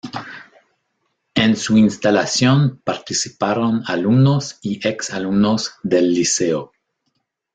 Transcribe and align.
En 1.35 1.55
su 1.55 1.77
instalación 1.77 2.81
participaron 2.83 3.83
alumnos 3.85 4.57
y 4.63 4.79
ex 4.87 5.11
alumnos 5.13 5.75
del 5.83 6.11
liceo. 6.11 6.71